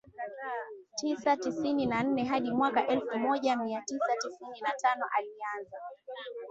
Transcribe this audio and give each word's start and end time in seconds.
tisa 0.97 1.37
tisini 1.37 1.85
na 1.85 2.03
nne 2.03 2.23
hadi 2.23 2.51
mwaka 2.51 2.87
elfu 2.87 3.19
moja 3.19 3.55
mia 3.55 3.81
tisa 3.81 4.13
tisini 4.21 4.59
na 4.61 4.71
tano 4.81 5.05
alianza 5.17 5.77